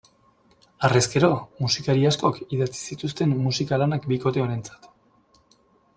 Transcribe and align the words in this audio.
Harrezkero, 0.87 1.29
musikari 1.65 2.09
askok 2.11 2.41
idatzi 2.57 2.81
zituzten 2.85 3.37
musika-lanak 3.45 4.09
bikote 4.15 4.45
honentzat. 4.47 4.93